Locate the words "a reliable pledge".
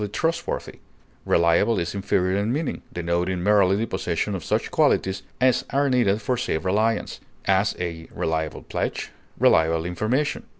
7.79-9.11